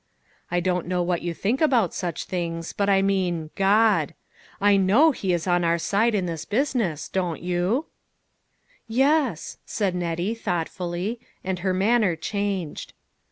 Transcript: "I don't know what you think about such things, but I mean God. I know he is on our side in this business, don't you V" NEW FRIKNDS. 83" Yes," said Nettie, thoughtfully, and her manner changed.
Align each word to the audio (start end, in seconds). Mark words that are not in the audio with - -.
"I 0.49 0.61
don't 0.61 0.87
know 0.87 1.03
what 1.03 1.21
you 1.21 1.31
think 1.31 1.61
about 1.61 1.93
such 1.93 2.23
things, 2.25 2.73
but 2.73 2.89
I 2.89 3.03
mean 3.03 3.51
God. 3.53 4.15
I 4.59 4.75
know 4.75 5.11
he 5.11 5.31
is 5.31 5.45
on 5.45 5.63
our 5.63 5.77
side 5.77 6.15
in 6.15 6.25
this 6.25 6.43
business, 6.43 7.07
don't 7.07 7.39
you 7.39 7.85
V" 8.89 8.95
NEW 8.95 8.95
FRIKNDS. 8.95 8.95
83" 8.95 8.95
Yes," 8.97 9.57
said 9.63 9.93
Nettie, 9.93 10.33
thoughtfully, 10.33 11.19
and 11.43 11.59
her 11.59 11.73
manner 11.75 12.15
changed. 12.15 12.93